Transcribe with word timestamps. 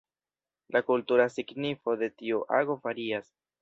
La 0.75 0.81
kultura 0.87 1.29
signifo 1.35 1.97
de 2.03 2.13
tiu 2.19 2.45
ago 2.63 2.83
varias. 2.89 3.35